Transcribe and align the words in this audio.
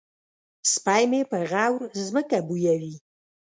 سپی 0.73 1.03
مې 1.11 1.21
په 1.31 1.37
غور 1.49 1.81
ځمکه 2.07 2.37
بویوي. 2.47 2.93